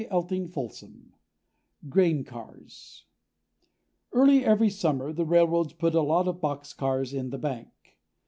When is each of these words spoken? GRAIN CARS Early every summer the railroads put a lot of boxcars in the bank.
GRAIN 1.87 2.23
CARS 2.23 3.05
Early 4.11 4.43
every 4.43 4.69
summer 4.71 5.13
the 5.13 5.23
railroads 5.25 5.73
put 5.73 5.93
a 5.93 6.01
lot 6.01 6.27
of 6.27 6.41
boxcars 6.41 7.13
in 7.13 7.29
the 7.29 7.37
bank. 7.37 7.69